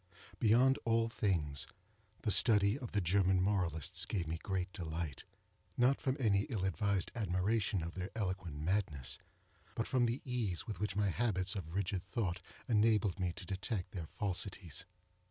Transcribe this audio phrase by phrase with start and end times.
[0.39, 1.67] —Beyond all things,
[2.23, 5.25] the study of the German moralists gave me great delight;
[5.77, 9.19] not from any ill advised admiration of their eloquent madness,
[9.75, 13.91] but from the ease with which my habits of rigid thought enabled me to detect
[13.91, 14.85] their falsities.